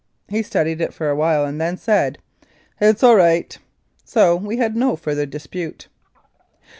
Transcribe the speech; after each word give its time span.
He 0.29 0.41
studied 0.41 0.81
it 0.81 0.95
for 0.95 1.11
a 1.11 1.15
while, 1.15 1.45
and 1.45 1.61
then 1.61 1.77
said, 1.77 2.17
"It's 2.79 3.03
all 3.03 3.15
right," 3.15 3.55
so 4.03 4.35
we 4.35 4.57
had 4.57 4.75
no 4.75 4.95
further 4.95 5.27
dispute. 5.27 5.89